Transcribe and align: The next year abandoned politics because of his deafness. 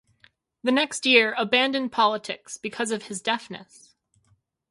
The 0.63 0.71
next 0.71 1.05
year 1.05 1.35
abandoned 1.37 1.91
politics 1.91 2.57
because 2.57 2.89
of 2.89 3.03
his 3.03 3.21
deafness. 3.21 3.93